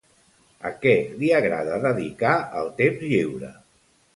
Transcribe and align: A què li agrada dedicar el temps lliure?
A 0.69 0.71
què 0.85 0.93
li 1.19 1.29
agrada 1.41 1.77
dedicar 1.85 2.33
el 2.63 2.73
temps 2.81 3.07
lliure? 3.13 3.53